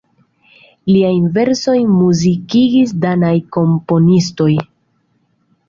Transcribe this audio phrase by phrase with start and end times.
[0.93, 4.51] Liajn versojn muzikigis danaj komponistoj.